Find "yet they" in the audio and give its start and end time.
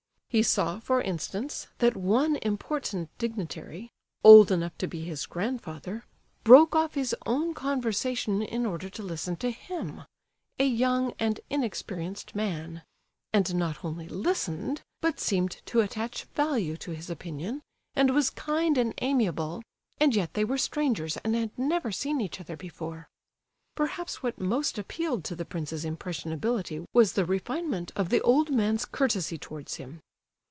20.15-20.45